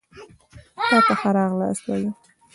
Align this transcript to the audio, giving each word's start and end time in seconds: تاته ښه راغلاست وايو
تاته 0.89 1.13
ښه 1.19 1.29
راغلاست 1.37 1.83
وايو 1.85 2.11